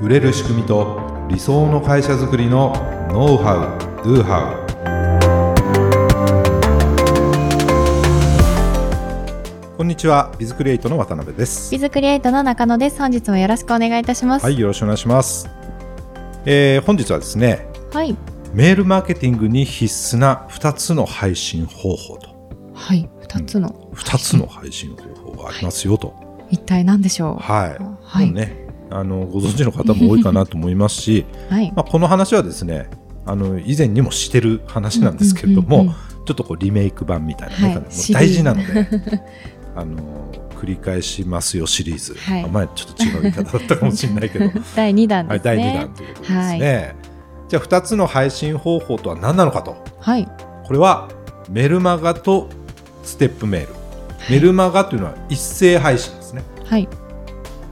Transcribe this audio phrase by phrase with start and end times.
[0.00, 2.72] 売れる仕組みと理想の会社づくりの
[3.12, 4.66] ノウハウ・ドゥハ
[9.74, 11.70] ウこんにちはビズクリエイトの渡辺です。
[11.70, 12.98] ビズクリエイトの中野です。
[12.98, 14.44] 本日もよろしくお願いいたします。
[14.44, 15.48] はいよろしくお願いします、
[16.44, 18.16] えー本日はですねはい。
[18.54, 22.28] メールマーケティングに必須な2つの配信方法と。
[22.74, 26.14] はい二つの、2つの配信方法がありますよと、
[26.50, 27.36] 一体何でしょう？
[27.42, 28.26] はい、はい。
[28.26, 31.72] もうねあのご存知の方も多いかなと思いますし はい。
[31.74, 32.88] まあ、この話はですね
[33.26, 35.88] あの以前にもしてる話なんですけれども、うんうん。
[35.88, 35.94] うん
[36.26, 37.74] ちょっとこうリメイク版みたいなね、はい。
[37.76, 38.88] もう大事なので
[39.74, 40.30] あの
[40.60, 42.44] 繰り返しますよシリーズ、はい。
[42.44, 45.56] あ前ちょっと違う言い方だったかもしれないけど、 第二弾はい、ですね。
[45.56, 46.96] 第2弾ということですね、
[47.48, 49.76] じゃあ2つの配信方法とは何なのかと。
[49.98, 50.28] はい。
[50.66, 51.08] これは
[51.48, 52.48] メルマガと
[53.02, 53.68] ステップメール、
[54.28, 56.42] メルマガというのは一斉配信ですね。
[56.64, 56.88] はい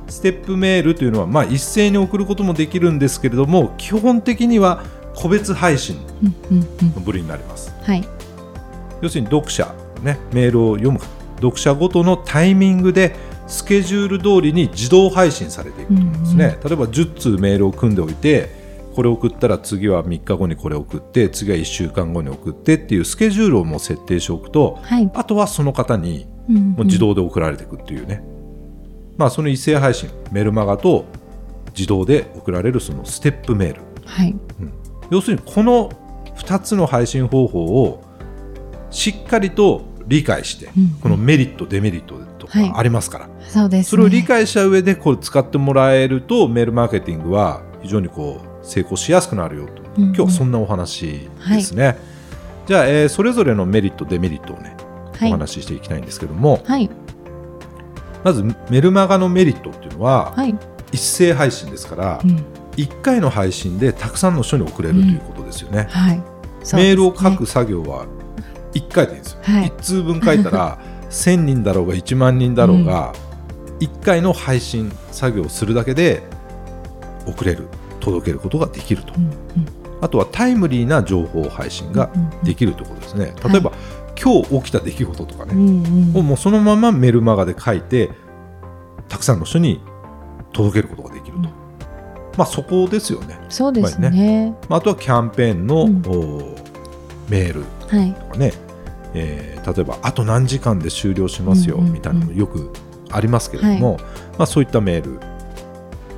[0.09, 4.83] ステップメールというのは、まあ、一斉に送ることもできるんですけれども基本的には
[5.15, 7.75] 個別配信うんうんうんの部類になります。
[7.83, 8.05] はい。
[9.01, 11.01] 要するに読者、ね、メールを読む。
[11.37, 13.15] 読者ごとのタイミングで
[13.47, 18.51] スケジュール通りに自動配信されていくと思うんですね、例えば10通メールを組んでおいて
[18.95, 25.11] これを送ったら次は3日後にこれを送って次は1週間後に送ってっていうスケジュールをもう設定しておくとはい。
[25.15, 26.63] あとはその方にうんうん。
[26.73, 28.23] もう自動で送られていくっていうね、
[29.19, 31.05] まあその一斉配信メルマガと
[31.77, 33.83] 自動で送られるそのステップメール。
[34.07, 34.35] はい。
[35.11, 35.91] 要するにこの
[36.39, 38.05] 2つの配信方法を
[38.91, 40.89] しっかりと理解して、うん。
[41.01, 42.71] このメリットデメリットとはい。
[42.71, 43.91] かありますから、そうですね。
[43.91, 50.15] それを理解した上でこれ使ってもらえるとメールマーケティングは非常にこう成功しやすくなるよと、うんうん。
[50.15, 51.99] 今日はそんなお話ですね、
[52.67, 54.77] じゃあ、えーそれぞれのメリットデメリットをね、
[55.19, 55.29] はい。
[55.31, 56.63] お話ししていきたいんですけども。
[56.65, 56.89] はい
[58.29, 60.55] まずメルマガのメリットっていうのは、はい。
[60.93, 62.45] 一斉配信ですから、うん。
[62.77, 66.17] 1回の配信でたくさんの人に送れるということですよね、はい。
[66.17, 66.83] そうですね。
[66.83, 68.07] メールを書く作業は
[68.75, 69.69] 1回でいいんですよ、はい。
[69.71, 70.79] 1通分書いたら
[71.09, 73.15] 1000人だろうが1万人だろうが、
[73.81, 76.23] 1回の配信作業をするだけで
[77.27, 77.69] 送れる
[78.01, 79.33] 届けることができると、うんうん。
[80.03, 82.11] あとはタイムリーな情報配信が
[82.43, 83.73] できるということですね、例えば、
[84.21, 86.17] 今日起きた出来事とかね、うんうん。
[86.17, 88.11] をもうそのままメルマガで書いて
[89.09, 89.81] たくさんの人に
[90.53, 91.45] 届けることができると、うん。
[92.37, 94.55] まあそこですよね、そうですやっぱりね。
[94.69, 96.03] まあ、あとはキャンペーンの、うん。
[96.07, 96.57] お
[97.29, 98.53] メールはいとかね、
[99.15, 102.73] えー例えばあと何時間で終了しますよ、みたいなのよく
[103.11, 103.99] ありますけれども、
[104.39, 105.21] まあ、そういったメール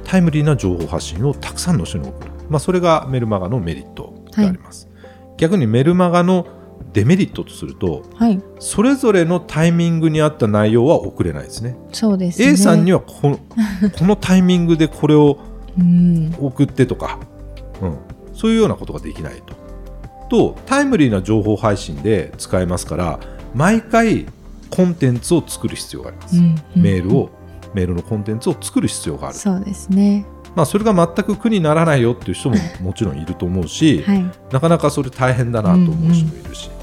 [0.05, 4.88] タイムリーな情報発信をたくさんの人に送る、まあ、それがメルマガのメリットであります、
[5.37, 6.47] 逆にメルマガの
[6.93, 8.43] デメリットとするとはい。
[8.59, 11.77] それぞれのタイミングに合った内容は送れないですね。
[11.93, 12.49] そうですね。
[12.53, 13.39] A さんにはこの
[13.97, 15.39] このタイミングでこれを
[15.79, 16.34] うん。
[16.39, 17.19] 送ってとか、
[17.81, 17.97] うん、
[18.34, 19.55] そういうようなことができないと。
[20.29, 23.19] とタイムリーな情報配信で使えますから
[23.53, 24.27] 毎回
[24.71, 26.45] コンテンツを作る必要があります、うん
[26.77, 27.31] うんメールを
[27.75, 30.27] メールのコンテンツを作る必要がある、そうですね。
[30.56, 34.25] まあ、それが全く苦にならないよっていう人ももちろんいると思うし、はい。
[34.50, 36.80] なかなかそれ大変だなと思う人もいるし、うん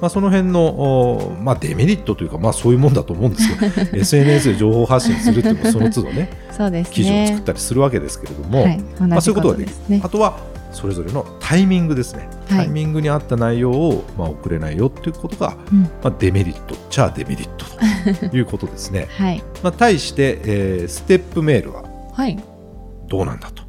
[0.00, 6.94] まあ、その辺の、おまあ、デメリットというか、まあ、そういうもんだと思うんですけど SNS で情報発信するっていうのもその都度ねそうですね。
[6.94, 10.38] 記事を作ったりするわけですけれども、はいまあ、そういうことができるねあとは
[10.72, 12.58] それぞれのタイミングですね、はい。
[12.58, 15.82] タイミングに合った内容を、まあ、送れないよっていうことが、うん。
[15.82, 19.08] まあ、デメリットっちゃデメリットということですね。
[19.16, 19.42] はい。
[19.62, 22.38] まあ、対して、えーステップメールははい。
[23.08, 23.62] どうなんだと。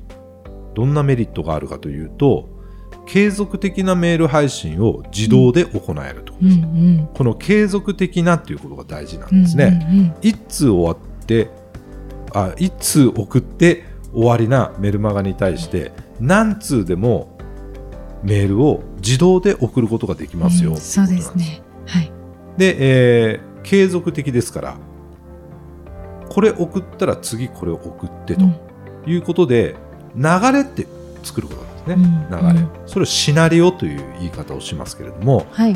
[0.76, 2.59] どんなメリットがあるかというと
[3.12, 6.34] 継続的なメール配信を自動で行えると。
[6.42, 6.56] いう
[7.04, 7.10] ん。
[7.14, 10.16] この継続的なっていうことが大事なんですね。
[10.22, 11.50] 一通終わって
[12.34, 17.38] あ一通送って終わりなメルマガに対して何通でも
[18.24, 20.78] メールを自動で送ることができますよ、うん。
[20.78, 21.62] そうですね。
[21.88, 22.12] はい。
[22.58, 24.78] で、えー継続的ですから
[26.30, 28.42] これ送ったら次これを送ってと
[29.06, 29.76] いうことで、
[30.16, 30.24] 流
[30.54, 30.88] れって
[31.24, 32.70] 作ることなんですね、うん流れ、うん。
[32.86, 35.76] それをシナリオという言い方をしますけれどもはい。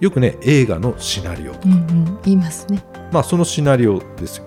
[0.00, 1.52] よくね映画のシナリオ。
[1.52, 2.18] とか、うんうん。
[2.24, 2.82] 言いますね。
[3.12, 4.44] まあそのシナリオですよ。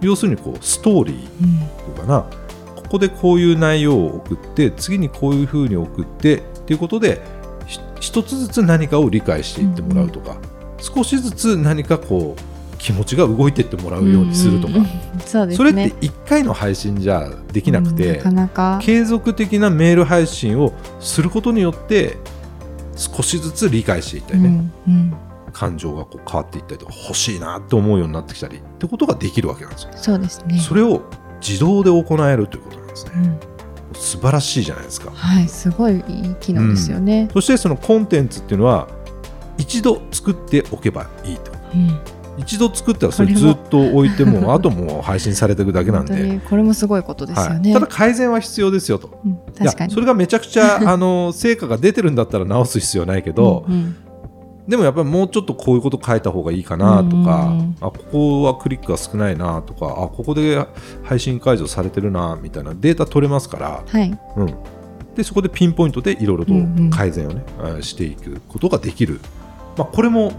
[0.00, 1.16] 要するにこうストーリー。
[1.16, 1.94] うん。
[1.94, 2.26] というかな。
[2.76, 7.22] ここでこういう内容を送って次にこういうふうに送ってっていうことで
[7.66, 10.36] ひ一つずつ何かを理解していってもらうとか、
[10.78, 12.51] 少しずつ何かこう
[12.82, 15.20] 気持ちが動いていってもらうようにするとか、うんうんうん。
[15.20, 18.80] そうですそれってね1回の配信じゃできなくて、うんなかなか。
[18.82, 22.16] 継続的なメール配信をすることによって
[22.96, 24.48] 少しずつ理解していったりね、
[24.88, 25.14] うんうん。
[25.52, 29.90] 感情がこう変わっていったりとか欲しいなって思うようになってきたりってことができるわけなんですよ。
[29.94, 30.58] そうですね。
[30.58, 31.02] それを
[31.40, 33.06] 自動で行えるということなんです。
[33.06, 33.40] ね、うん。
[33.94, 35.12] 素晴らしいじゃないですか。
[35.14, 37.28] はい、すごいいい機能ですよね。
[37.32, 38.88] そしてそのコンテンツっていうのは
[39.56, 42.00] 一度作っておけばいいとうん
[42.38, 47.72] 一度作ったらそれずっと置いても あともう配信されていくだけなんで、にこれもすごいことですよね。
[47.72, 49.20] はい、ただ改善は必要ですよと。
[49.24, 49.90] うんい確かに。
[49.90, 53.96] やそれがめちゃくちゃ あの成果が出てるんだったら直す必要はないけど、うんうん。
[54.66, 60.64] でもやっぱりもうちょっとこういうこと書いた方がいいかなとか、うんうんあここはクリックが少ないなとかあここで
[61.02, 64.18] 配信解除されてるなみたいなデータ取れますから、はい。
[64.36, 64.54] うん、
[65.16, 66.90] でそこでピンポイントでいろいろとうんうん。
[66.90, 69.20] 改善をね、あしていくことができる、
[69.76, 70.32] まあ、これも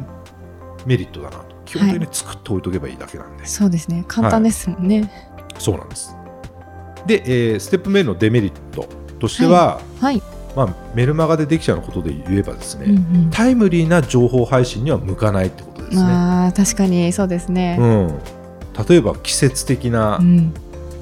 [0.86, 4.04] メリットだなと基本的に作っておいとけばいいだけなんで、そうですね。
[4.08, 5.12] 簡単ですもんね。
[5.58, 6.16] そうなんです
[7.06, 8.88] で、えーステップメールのデメリット
[9.20, 10.22] としては、はい。
[10.56, 16.04] まあ、メルマガでできちゃうことで言えばですね、うんうんタイムリーな情報配信には向かないってことですね。
[16.04, 17.78] まあ確かにそうですね。
[17.80, 18.20] うん、
[18.88, 20.54] 例えば季節的な、うん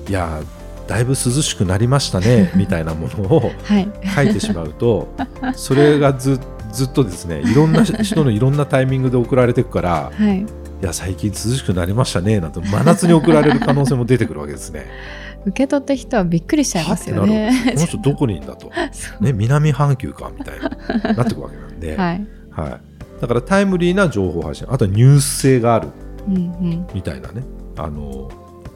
[0.08, 0.42] いや
[0.88, 3.90] だいぶ涼しくなりましたね みたいなものをはい。
[4.14, 5.14] 書いてしまうと
[5.56, 6.40] それがず
[6.72, 10.40] ずっとですねいろんな 人のいろんなタイミングで送られていくからはい。
[10.40, 14.88] いや最近涼しくなりましたねなんて真夏に送られる可能性も出てくるわけですね。
[15.46, 17.52] 受け取った人はびっくりしちゃいますよね。
[17.74, 18.72] この人どこにいるんだと、
[19.20, 22.28] ね、南半球かみたいななってくるわけなんで、はい。
[22.50, 25.90] はい、だからタイムリーな情報配信あとはニュース性がある
[26.28, 26.88] うんうん。
[26.94, 27.44] みたいなね
[27.78, 28.30] あの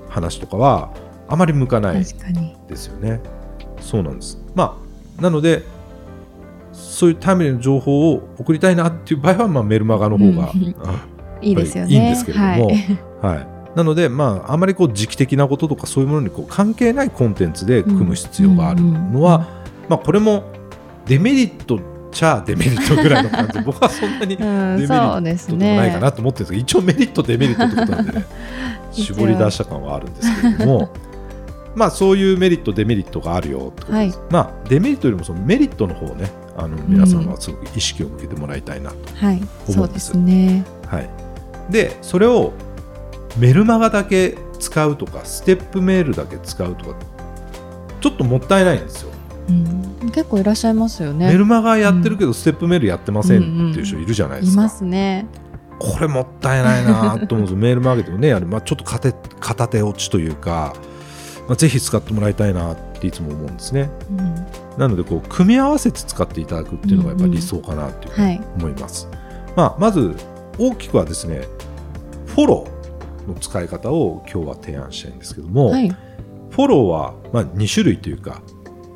[0.09, 0.91] 話とかは
[1.27, 1.97] あまり向かない。
[1.97, 3.19] ですよね。
[3.79, 4.39] そうなんです。
[4.53, 4.77] ま
[5.19, 5.63] あ、なので、
[6.75, 11.05] そういうタイムリーな情報を送りたいなっていう場合は、まあ、メルマガの方が、うんあ
[11.41, 11.93] いいですよね。
[11.93, 12.75] いいんですけれどもはい。
[13.21, 13.47] はい。
[13.75, 19.47] なので、まあ、あまりこう時期的なこととかそういうものにこう関係ないコンテンツで組む必要があるのは、
[19.89, 20.45] まあ、これも
[21.05, 21.79] デメリット
[22.11, 26.01] ちゃデメリットぐらいの感じで僕はそんなにデ メうん、リットでもないかね。
[26.01, 28.25] なと思ってるんですけど、一応メリットデメリットってことなんでね
[28.91, 30.89] 絞り出した感はあるんですけれども
[31.75, 39.35] まあそういうメリットデメリットがあるよってことです、まあデメリットよりもそのメリットの方をねあの皆さんはすごく意識を向けてもらいたいなと、はい。
[39.35, 40.65] 思うんでそうですすね。
[40.87, 41.09] はい、
[41.69, 42.53] でそれを
[43.37, 46.95] メルマガだけ使うとかステップメールだけ使うとか
[47.99, 49.11] ちょっともったいないんですよ、
[49.49, 51.27] うん、結構いらっしゃいますよね。
[51.27, 55.27] メルマガやってるけどステップメールやってませんっていう人いるじゃないですか、いますね。
[55.79, 57.57] これもったいないなと思うんですよ。
[57.57, 60.73] メールマーケティングねやる、まあ、ちょっと片手片手落ちというか、
[61.47, 63.89] まあ、ぜひ使ってもらいたいなっていつも思うんですね。
[64.09, 64.45] うん、
[64.77, 68.41] なのでこう組み合わせて使っていただくっていうのがやっぱり理想かなというふうにはい。
[68.57, 69.07] 思います、
[69.55, 70.15] まあ、まず
[70.57, 71.47] 大きくはですね
[72.27, 75.89] フォローの使い方を今日は提案したいんですけども、はい。
[75.89, 78.41] フォローはまあ2種類というか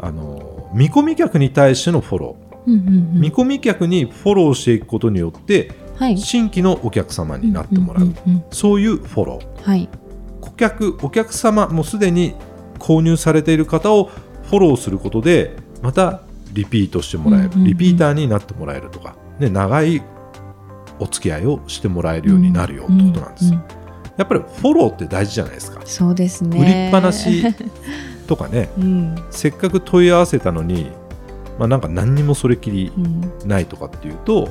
[0.02, 6.18] あの見込み客に対してのフォロー、うんうんうん見込み客にフォローしていくことによってはい。
[6.18, 9.90] 新規のお客様になってもらう,、んんうんそういうフォローはい。
[10.42, 12.36] 顧客お客様もうすでに
[12.78, 14.06] 購入されている方を
[14.44, 16.22] フォローすることでまた
[16.54, 20.02] リピートしてもらえる、うんうんうんリピーターになってもらえるとか、ね、長い
[21.00, 23.64] お付き合いをしてもらえるようになるよってことなんです、うう
[24.18, 26.60] やっぱりフォローって大事じゃないですかそうですね。
[26.60, 27.44] 売りっぱなし
[28.28, 29.16] とかねうん。
[29.32, 30.92] せっかく問い合わせたのに、
[31.58, 33.32] まあ、なんか何にもそれきりうん。
[33.48, 34.50] ないとかっていうとやっ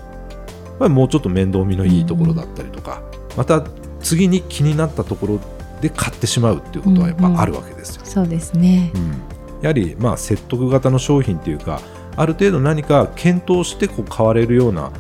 [0.79, 3.03] ぱりもうちょっと面倒見のいいところだったりとか、
[3.37, 3.63] また
[4.01, 5.41] 次に気になったところ
[5.81, 8.03] で買ってしまうっていうことはやっぱあるわけですよ。
[8.05, 8.93] そうですね。
[8.95, 9.28] うん
[9.63, 11.81] やはりまあ説得型の商品っていうか
[12.17, 14.93] ある程度何か検討してこう買われるような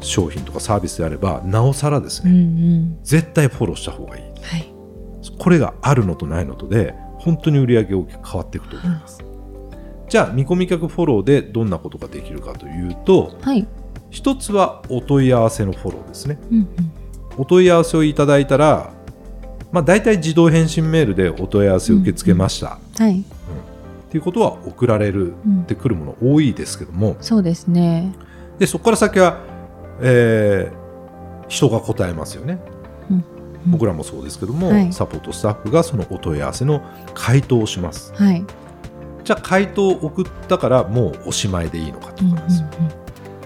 [0.00, 2.38] 商品とかサービスであればなおさらですうんうね、
[2.78, 2.98] ん。
[3.02, 4.74] 絶対フォローした方がいいはい。
[5.38, 9.24] これがあるのとないのとで本当に売り上げ大きく変わっていくと思います、
[10.10, 13.66] じゃあ見込み客フォローでどんなことができるかというとはい。
[14.10, 16.68] 一つはお問い合わせのフォローですねうんうん。
[17.38, 18.92] お問い合わせをいただいたら、
[19.72, 23.24] まあ、大体自動返信メールでお問い合わせを受け付けました、はい。
[24.14, 25.62] っていうことは送られるうん。
[25.62, 27.16] ってくるもの多いですけども。
[27.20, 28.14] そうですね。
[28.60, 29.40] でそこから先は、
[30.00, 30.84] えー
[31.48, 32.58] 人が答えますよね、
[33.10, 33.16] うん。
[33.16, 33.24] うん。
[33.72, 34.92] 僕らもそうですけども、はい。
[34.92, 36.80] サポートスタッフがそのお問い合わせの
[37.12, 38.14] 回答をします。
[38.14, 38.44] はい。
[39.24, 42.62] じゃあ回答を送ったからもうおしまいでいいのかとうんうんかです、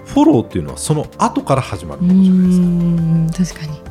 [0.05, 2.07] フォローっていうのはその後から始まるうん。
[2.09, 2.59] ものじゃないです。
[2.59, 3.29] かうん
[3.65, 3.81] 確かに。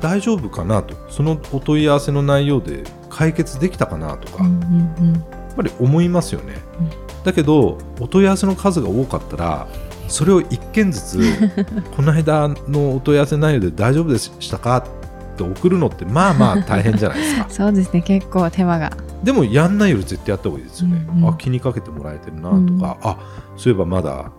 [0.00, 0.94] 大丈夫かなと。
[1.10, 6.90] そのお問い合わせの内容で解決できたかなとか、うんうんやっぱり思いますよね、うん。
[7.24, 9.68] だけどお問い合わせの数が多かったら
[10.08, 11.20] それを1件ずつ
[11.96, 14.78] この間のお問い合わせ内容で大丈夫でしたか？
[14.78, 17.44] って送るのってまあまあ大変じゃないですか。
[17.44, 17.50] うん。
[17.50, 18.02] そうですね。
[18.02, 18.92] 結構手間が。
[19.22, 21.28] でもやんないより絶対やった方がいいですよね、うんうん。
[21.28, 23.18] あ気にかけてもらえてるなとか、あ
[23.56, 24.30] そういえばまだ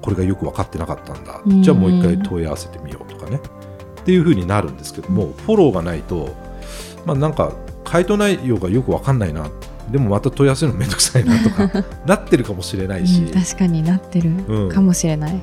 [0.00, 3.40] これがよく分かってなかったんだ、うんじゃあもう一回問い合わせてみようとかね。
[4.00, 6.34] っていう風になるんですけどもフォローがないと
[7.06, 7.52] まあなんか
[7.84, 9.46] 回答内容がよく分かんないな
[9.90, 14.68] でもまた問い合わせるのめんどくさいなとか なってるかもしれないし、うん確かになってるうん。
[14.68, 15.34] かもしれない、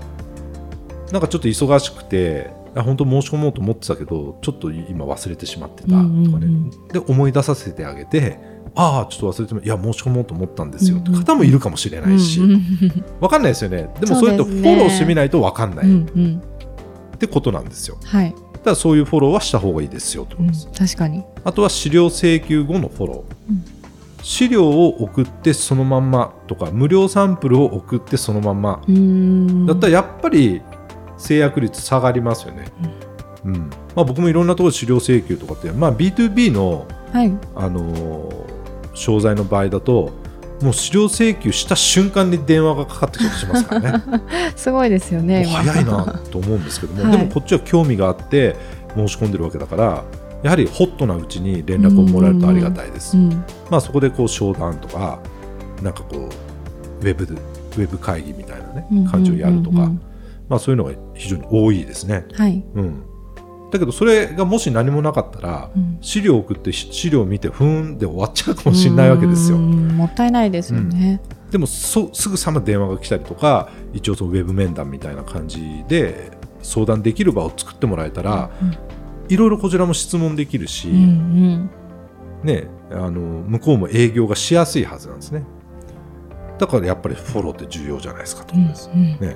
[1.12, 6.70] なんかちょっと忙しくてあ本当申し込もうと思ってたけどちょっと今忘れてしまってたとかね、うんうんうん。
[6.92, 8.40] で思い出させてあげて
[8.76, 10.98] ああちょっと忘れてもいや申し込もうと思ったんですよ。
[10.98, 11.22] ってうんうん。
[11.24, 12.64] 方もいるかもしれないし、うんうん
[13.20, 13.90] わかんないですよね。
[14.00, 15.86] でもそそううやってフォローしてみないとわかんない。
[15.88, 16.42] うんっうん。
[17.18, 17.98] てことなんですよ。
[18.06, 23.64] はい、だからそういうフォローはした方がいいですよってこうんとです、確かに、あとは資料請求後のフォロー、うん
[24.22, 28.82] 資料を送ってそのまんまとか無料サンプルを送ってそのまんま。
[29.66, 30.62] だったらやっぱり
[31.18, 32.66] 制約率下がりますよね、
[33.46, 33.70] うん。
[33.96, 37.38] まあ、僕もいろんなところで資料請求とかって、まあ、B2B の、はい。
[37.56, 38.60] あのー
[39.00, 40.12] 商材の場合だと
[40.62, 44.04] もう資料請求した瞬間に電話がかかってきたりしますからね。
[44.58, 47.12] すごいですよね早いなと思うんですけども、はい。
[47.14, 48.58] でもこっちは興味があって
[48.94, 50.04] 申し込んでるわけだから
[50.44, 53.30] やはりホットなうちに連絡をもらえるとありがたいです、うん
[53.70, 55.22] まあ、そこでこう商談とか
[55.82, 60.02] なんかこうウェブでウェブ会議みたいなねうん感じをやるとか、うんうんうん
[60.50, 63.04] まあ、そういうのが非常に多いですね、はい、うん、
[63.72, 65.98] だけどそれがもし何もなかったら、うん。
[66.02, 69.58] 資料を送ってし資料を見てふーんで終わっちゃうかもしれないわけですよ。
[69.58, 76.32] もったいないですよね、でもそすぐさま電話が来たりとか一応そのウェブ面談みたいな感じで
[76.64, 78.89] 相談できる場を作ってもらえたら、うん
[79.30, 81.70] いろいろこちらも質問できるし、うんうん。
[82.44, 85.44] ね、あの向こうも営業がしやすいはずなんですね。
[86.58, 89.20] だからやっぱりフォローって重要じゃないですかと、うんうん。
[89.20, 89.36] ね、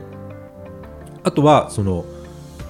[1.24, 2.06] あとはその、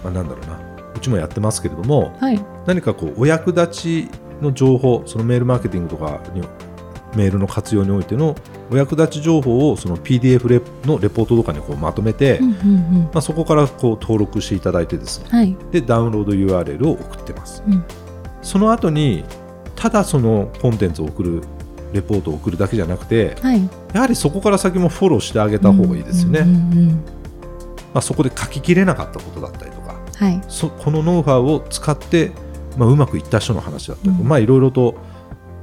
[0.04, 0.74] まあ、なんだろうな。
[0.96, 2.46] うちもやってますけれどもはい。
[2.68, 4.10] 何かこうお役立ち
[4.42, 6.44] の情報そのメールマーケティングとかに
[7.16, 8.36] メールの活用においての
[8.72, 13.02] お役立ち情報をその PDF レのレポートとかにこうまとめて、うんうんうん。
[13.06, 15.28] まあ、そこからこう登録していただいてですね。
[15.30, 15.56] はい。
[15.72, 17.84] でダウンロード URL を送ってます、うん。
[18.42, 19.24] その後に
[19.76, 21.42] ただそのコンテンツを送る
[21.92, 23.70] レポートを送るだけじゃなくてはい。
[23.94, 26.88] やはりそこから先もフォローしてあげた方がいいですよね、うんうんうん。
[27.94, 30.42] まあ、そこで書ききれなかったことだったりとかはい。
[30.48, 32.32] そこのノウハウを使って、
[32.78, 34.28] まあ、うまくいった人の話だったりとか、うん。
[34.28, 34.96] まあいろいろと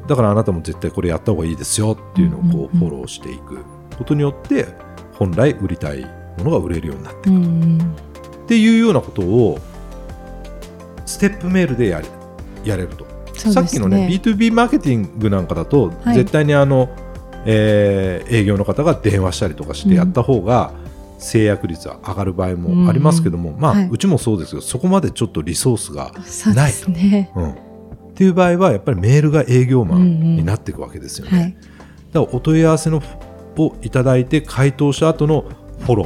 [0.06, 3.64] だからあなたも絶対これやった方がいいですよっていうのをこうんうんううんフォローしていく
[3.96, 4.66] ことによって
[5.12, 6.04] 本来売りたい
[6.38, 7.78] ものが売れるようになっていくうんうん。
[8.44, 9.58] っていうようなことを
[11.06, 12.06] ステップメールでやれ
[12.64, 16.16] やれると、そうですさっきのね B2B マーケティングなんかだと、はい。
[16.16, 16.88] 絶対にあの、
[17.46, 20.72] えー営業の方が電話したりとかしてやった方が、
[21.18, 23.88] 制約率は上がる場合もありますけども、まあ、はい。
[23.90, 27.30] うちもそうですけどそこまでちょっとリソースが、そうですね。
[27.34, 27.54] うん、
[28.20, 31.38] っていう場合はやっぱりメールが営業マンになっていくわけですよね。
[31.38, 31.56] はい。
[32.12, 33.00] だからお問い合わせの
[33.56, 35.46] をいただいて回答した後の
[35.78, 36.04] フォロ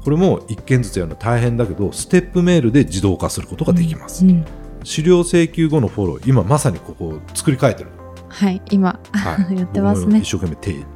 [0.00, 0.02] ー。
[0.02, 4.44] これも1件ずつやるの大変だけどステップメールで自動化することができます、うん
[4.84, 6.28] 資料請求後のフォロー。
[6.28, 7.90] 今まさにここを作り変えてる、
[8.28, 10.18] はい今、はい、 やってますね。
[10.18, 10.86] 一生懸命手入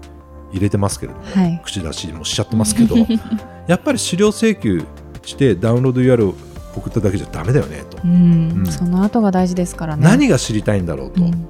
[0.60, 1.60] れてますけれども、はい。
[1.64, 2.96] 口出しもしちゃってますけど。
[3.68, 4.82] やっぱり資料請求
[5.24, 6.34] してダウンロード URL を
[6.74, 8.52] 送っただけじゃダメだよねと、うん。
[8.58, 8.66] うん。
[8.66, 10.02] その後が大事ですからね。
[10.02, 11.48] 何が知りたいんだろうと、うん。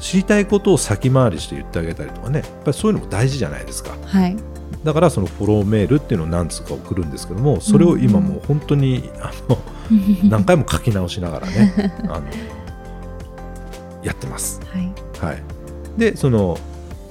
[0.00, 3.96] 知りたいことを先回りして言ってあげたりとかねやっぱりそういうのも大事じゃないですか。
[4.04, 4.36] はい。
[4.84, 9.58] だからそのフォローメールっていうのを何通か送るんですけどもそれを今もう本当にあの
[10.30, 12.22] 何回も書き直しながらね あの
[14.02, 14.60] やってます。
[14.72, 14.92] はい。
[15.32, 15.42] はい、
[15.96, 16.56] でその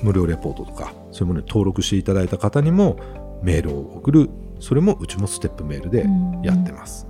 [0.02, 2.98] 無料レポートとかそういうものに登録していただいた方にも
[3.42, 4.30] メールを送る。
[4.60, 6.08] それもうちもステップメールで
[6.42, 7.07] やってます。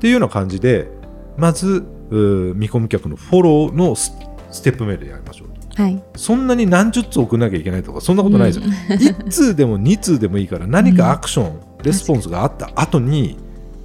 [0.00, 0.90] っていうような感じで
[1.36, 4.14] まず見込み客のフォローのス
[4.50, 5.82] ステップメールでやりましょうと。
[5.82, 6.02] はい。
[6.16, 8.64] そんなに何十通送らなきゃいけないとかそんなことないですよ。
[8.64, 13.36] 1通でも2通でもいいから何かアクション、レスポンスがあった後に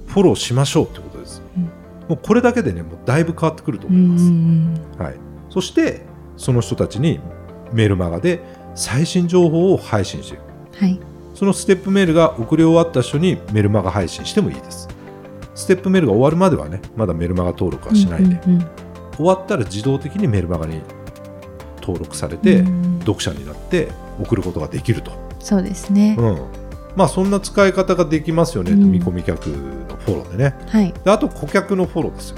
[0.06, 1.42] フォローしましょうってことです。
[1.54, 1.62] うん。
[1.64, 1.70] も
[2.14, 4.24] うこれだけでねもうだいぶ変わってくるとうんう思います。
[4.24, 5.14] んはい、
[5.50, 6.00] そして
[6.38, 7.20] その人たちに
[7.74, 8.40] メールマガで
[8.74, 10.84] 最新情報を配信していく。
[10.84, 10.98] はい。
[11.36, 14.88] そのステップメールが送り終わった人にメルマガ配信してもいいです
[15.56, 18.66] ステップメールが終わるまではねまだメルマガ登録はしないで、うんうん
[19.16, 20.80] 終わったら自動的にメルマガに
[21.80, 22.98] 登録されて、うん。
[23.00, 23.88] 読者になって
[24.20, 26.16] 送ることができると、そうですね。
[26.18, 26.46] うん。
[26.96, 28.90] まあそんな使い方ができますよね、うん。
[28.90, 30.54] 見込み客のフォローでね。
[30.68, 30.92] はい。
[31.04, 32.36] であと顧客のフォローですよ。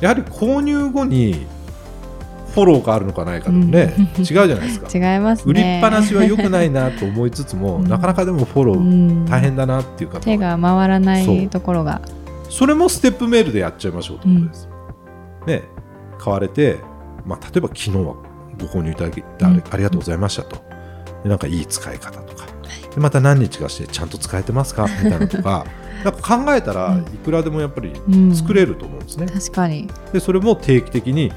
[0.00, 1.46] やはり購入後に
[2.54, 4.04] フォローがあるのかないかとね、うん。
[4.04, 4.88] 違うじゃないですか。
[4.96, 5.50] 違いますね。
[5.50, 7.88] 売りっぱなしは良くないなと思いつつも、うん。
[7.88, 9.26] なかなかでもフォロうーん。
[9.26, 12.00] 大変だなっていう方は手が回らないところが
[12.48, 14.68] それもステップメールでやっちゃいましょうということです。
[15.46, 15.62] ね、
[16.18, 16.78] 買われて、
[17.24, 18.14] まあ、例えば昨日は
[18.58, 20.56] ご購入いただきありがとうございましたと。
[21.22, 22.46] でなんかいい使い方とか、
[22.94, 24.84] でまた何日かしてちゃんと使えてますか？
[24.84, 25.66] みたいなのとか。
[26.04, 27.00] なんか考えたらうん。
[27.02, 28.34] いくらでもやっぱりうん。
[28.34, 29.26] 作れると思うんですね。
[29.26, 29.88] 確かに。
[30.12, 31.32] でそれも定期的に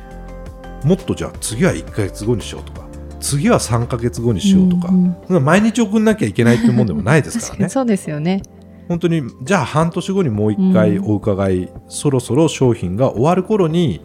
[0.84, 2.82] もっとじゃあ次は1ヶ月後にしようとか
[3.20, 5.44] 次は3ヶ月後にしようとか、うんうん。
[5.44, 7.70] 毎日送んなきゃいけないっていうもんでもないですからね。
[7.70, 8.44] そうですよね。
[8.92, 11.12] 本当にじゃあ半年後にもう一回うん。
[11.12, 14.02] お伺い、そろそろ商品が終わる頃に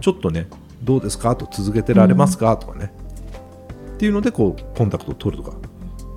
[0.00, 0.48] ちょっとね
[0.82, 1.36] どうですか？
[1.36, 2.92] と続けてられますか、とかね。
[3.94, 5.56] っていうのでこうコンタクトを取るとか、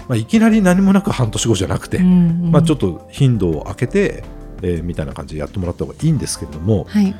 [0.07, 4.23] まあ、いきなり何もなく半年後じゃなくて、まあ、ちょっっと頻度を空けて、
[4.63, 7.15] えーみたいな感じでやってもらった方がいいんですけれどもはい。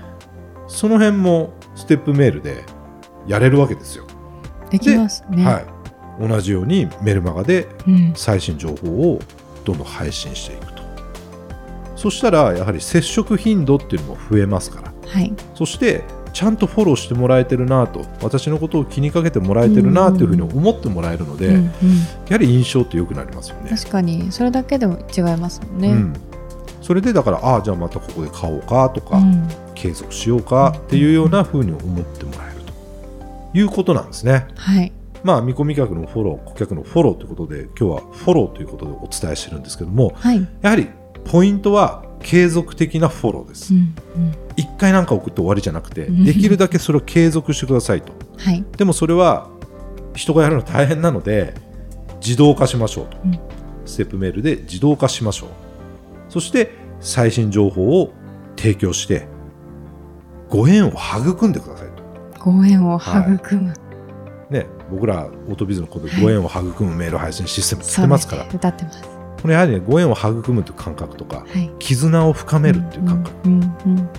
[0.68, 2.64] その辺もステップメールで
[3.28, 4.08] やれるわけですよ。
[4.72, 5.46] できますね。
[5.46, 8.14] はい、同じようにメルマガでうん。
[8.16, 9.20] 最新情報を
[9.66, 10.75] どんどん配信していくと
[12.06, 21.72] そしたらやはり接触頻度っていうのも増えますからはいそしてちゃんとフォローしてもらえてるなと私のことを気にかけてもらえてるなというふうに思ってもらえるので、うんうんや
[22.34, 23.72] はり印象って良くなりますよね。
[23.72, 25.90] 確かにそれだけでも違いますもんね。
[25.90, 26.14] うん、
[26.82, 32.62] それでだからああじゃあまたここで買おうかとか、うん継続しようかっていうようなふうに思ってもらえる
[33.52, 34.48] ということなんですね。
[34.56, 34.92] はい
[35.24, 40.48] まあ見込み客のフォロー顧客のフォローということで今日はフォローということでお伝えしてるんですけどもはい。
[40.62, 40.88] やはり
[41.26, 43.74] ポイントは継続的なフォローです。
[43.74, 43.78] う。
[43.78, 44.36] んうん。
[44.56, 46.24] 一回なんか送って終わりじゃなくてうん。
[46.24, 48.14] できるだけそれを継続してくださいと。
[48.38, 48.66] はい。
[48.78, 49.50] でもそれは
[50.16, 51.54] 人がやるの大変なので
[52.22, 53.40] 自動化しましょうと、うん。
[53.86, 55.50] ステップメールで自動化しましょう。
[56.30, 58.14] そして最新情報を
[58.56, 59.28] 提供して
[60.50, 62.04] ご縁を育んでくださいと、
[62.40, 63.74] ご縁を育む。
[64.50, 68.56] ね、僕らオートビズのことでご縁を育むメール配信システムって言ってますから、そうね。
[68.58, 69.15] 歌ってます。
[69.46, 71.72] これやはり、ね、ご縁を育むという感覚とかはい。
[71.78, 74.10] 絆を深めるっていう感覚、うんうんうん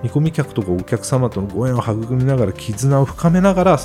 [0.00, 3.78] 見込み客とかお客様とのご縁を育みながら絆を深めながら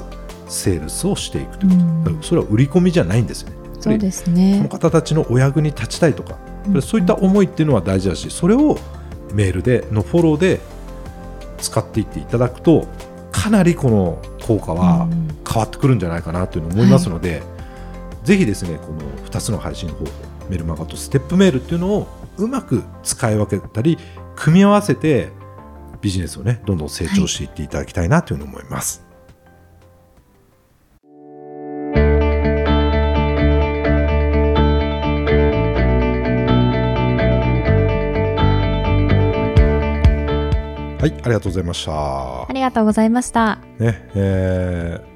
[0.47, 1.65] セールスをしていくと。
[1.65, 1.77] いうこ
[2.09, 2.21] と、うん。
[2.21, 3.55] それは売り込みじゃないんですよね。
[3.79, 4.67] そうですこのね。
[4.69, 6.37] 方たちのお役に立ちたいとか、
[6.67, 8.77] うんそういった思いっていうのは大事だしそれを
[9.33, 10.59] メールでのフォローで
[11.57, 12.87] 使っていっていただくと
[13.31, 17.41] かなりこの効果はうん変わってくるんじゃないかなというのを思いますので、
[18.23, 23.97] ぜひですねこの2つの配信方法メルマガとステップメールっていうのをうまく使い分けたり
[24.35, 25.29] 組み合わせて
[26.01, 29.03] ビジネスをねどんどん成長していっていただきたいなというふうに思います。
[40.99, 42.43] はい、ありがとうございました。
[42.43, 43.57] ありがとうございました。
[43.77, 45.12] ね、えー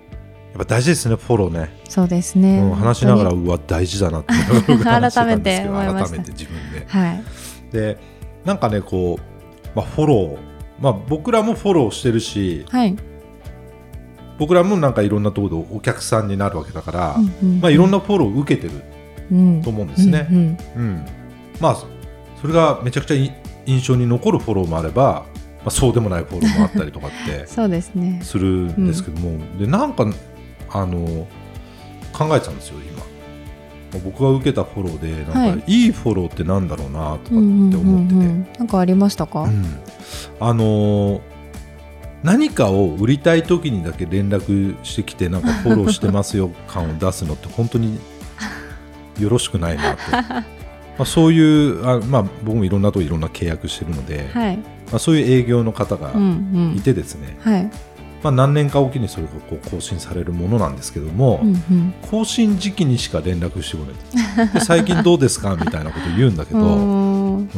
[0.58, 1.70] やっぱ大事ですね、フォローね。
[1.88, 2.60] そうですね。
[2.60, 4.34] うん、話しながら、本うわ、大事だなって
[4.66, 6.86] 改めて思いました改めて自分で。
[6.88, 7.24] はい。
[7.72, 7.98] で、
[8.44, 10.38] なんかね、こう、まあ、フォロー、
[10.80, 12.96] まあ、僕らもフォローしてるし、はい。
[14.40, 18.84] 僕らもなんかいろんなところでお客さんになるわけだから、うんうんまあ、いろんなフォローを受けてる
[19.32, 20.28] うんと思うんですね。
[20.30, 21.06] うんうんうん
[21.60, 21.78] まあ、
[22.40, 23.32] それがめちゃくちゃい
[23.66, 25.26] 印象に残るフォローもあれば、
[25.58, 28.20] まあ、そうでもないフォローもあったりとかって そうですね。
[28.24, 30.06] するんですけども、でなんか
[30.72, 31.28] あの
[32.14, 33.04] 考えてたんですよ今
[34.04, 39.44] 僕が受けたフォローでなんか、、はいいフォローってなんだろうなとかってうんうんうん思ってて、うんなんかありましたか？
[39.44, 39.66] うん
[40.40, 41.22] あの
[42.24, 48.00] 何かを売りたい時にだけ連絡してきてなんか フォローしてますよ感を出すのって本当に
[49.20, 50.44] よろしくないなとま
[51.00, 54.58] あそういうあ、まあ、僕もいろんなとこいろんな契約してるので、はい。
[54.58, 56.26] まあ、そういう営業の方がうんう
[56.74, 56.76] ん。
[56.76, 57.70] いてですね、はい。
[58.24, 61.94] まあ、何年かおきにそれがこう更新されるものなんですけども、うんうん。
[62.10, 67.50] 更新時期にしか連絡してこないで最近どうですかみたいなこと言うんだけど、 うん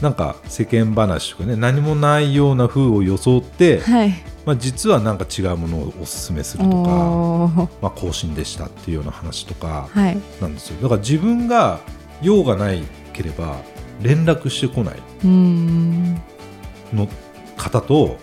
[0.00, 4.12] なんか世間話とかね何もないような風を装って、はい。
[4.44, 10.18] まあ、実はなんか違うものをおすすめするとか、まあ、更新でしたっていうような話とかはい。
[10.40, 11.78] なんですよだから自分が
[12.20, 13.58] 用がないければ
[14.02, 14.96] 連絡してこない。
[15.24, 17.08] の
[17.56, 18.16] 方と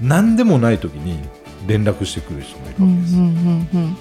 [0.00, 1.18] 何でもない時に
[1.66, 3.76] 連絡してくる人もいるうんうんわけです。
[3.76, 3.96] うん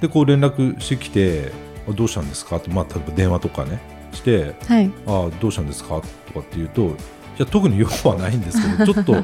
[0.00, 1.52] でこう連絡してきて
[1.88, 3.78] 「あどうしたんですか?」って、まあ、例えば電話とかね
[4.12, 4.54] してうん。
[4.66, 4.90] はい。
[5.06, 6.96] 「あどうしたんですか?」とかって言うと
[7.38, 9.22] 「じゃ特に用はないんですけど ちょっと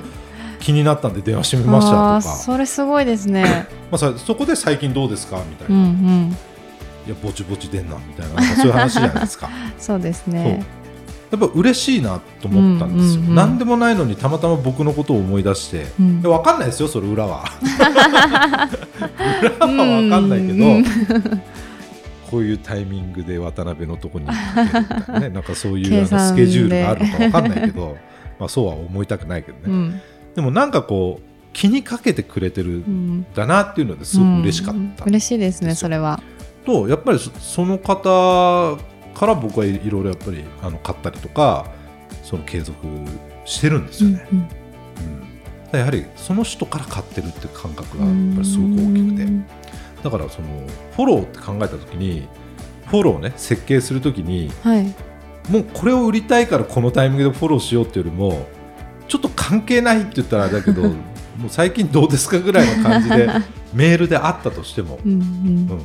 [0.60, 1.90] 気になったんで電話してみました」
[2.22, 3.66] とか、それすごいですね。
[3.90, 6.30] まあ、さそこで「最近どうですか?」みたいうんうなん。
[7.06, 9.48] 「いやぼちぼち出んな」みたいなそういう話じゃないですか。
[9.80, 10.62] そうですね。
[11.30, 13.34] やっぱ嬉しいなと思ったんですよ、うんうんうん。
[13.34, 16.22] 何でもないのにたまたま僕のことを思い出して、うん。
[16.22, 17.44] 分かんないですよそれ裏は。
[19.40, 20.84] 裏は分かんないけど、うん
[22.30, 25.28] こういうタイミングで渡辺のとこに行ってね。
[25.32, 27.96] なんかそういうスケジュールがあるのか分かんないけど。
[28.38, 30.00] まあそうは思いたくないけどね、うん。
[30.34, 35.10] でもなんかこう気にかけてくれてるうんんだなっていうのですごく嬉しかった、うん。
[35.10, 36.20] 嬉しいですねそれは。
[36.64, 38.78] とやっぱりそその方
[39.18, 41.66] から僕はいろいろやっぱりあの買ったりとか
[42.22, 42.76] その継続
[43.44, 44.26] してるんですよね。
[44.32, 44.38] うん
[45.72, 45.78] うん。
[45.78, 49.58] やはりその人から買ってるっていう感覚がやっぱりすごく大きくて。
[50.04, 50.48] だからその
[50.94, 52.28] フォローって考えた時に
[52.86, 54.94] フォローね設計する時にはい。
[55.50, 58.46] もうこれを売りたいからこのタイミングでフォローしようっていうよりも
[59.08, 60.82] ちょっと関係ないって言ったらあれだけど
[61.38, 63.28] もう最近どうですかぐらいの感じで
[63.72, 65.18] メールであったとしても、うんうん。
[65.18, 65.80] うん、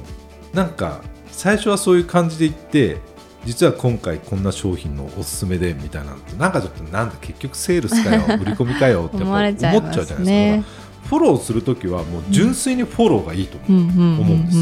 [0.54, 2.98] なんか最初はそういう感じで言って
[3.46, 10.20] 実は今回こんな商品のおすすめでみたいなのってなんかちょっとなんだ結局セールスかよ売り込みかよって思っちゃうじゃすないですか。
[10.22, 10.64] ね。
[11.04, 14.58] フォローするときはもう純粋にフォローがいいと思う、うんです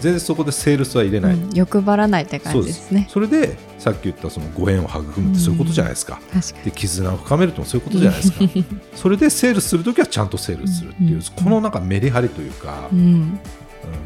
[0.00, 3.06] 全然そこでセールスは入れない、うん欲張らないって感じですね。
[3.10, 8.38] それでさっき言ったそのご縁を育むってそういうことじゃないですか、確かで絆を深めるってもそういうことじゃないですか。
[8.96, 11.14] それでセールするときはちゃんとセールするっていう、うん。
[11.16, 12.88] うんこのなんかメリハリというか。
[12.90, 13.38] うん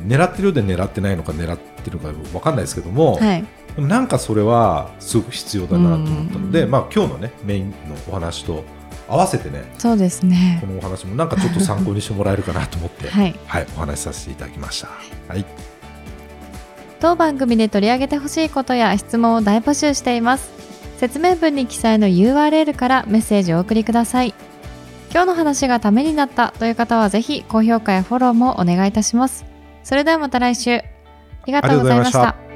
[0.09, 3.45] 狙ってるようで狙ってないのか狙ってるのか分かんないですけども、はい。
[3.87, 6.71] なんかそれはすごく必要だなと思ったので、うん。
[6.71, 7.77] まあ、今日のねメインの
[8.09, 8.65] お話と
[9.09, 10.59] 合わせてねそうですね。
[10.61, 10.67] こ。
[10.67, 13.35] のお話もなんかちょっと参考にしてもらえるかなと思って、はい。
[13.47, 14.89] はい、お話しさせていただきました。
[15.29, 15.45] はい、
[17.01, 20.51] 当番組で取り上げてほしいことや質問を大募集しています。
[20.99, 24.35] 説明文に記載の URL からメッセージをお送りください。
[25.11, 29.45] 今日の話がためになったという方はぜひ高評価やフォローもお願いいたします。
[29.85, 30.83] それではまた来週。
[31.43, 32.48] ありがとうございました